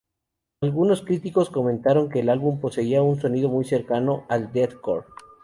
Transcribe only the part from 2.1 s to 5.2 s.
el álbum poseía un sonido muy cercano al deathcore.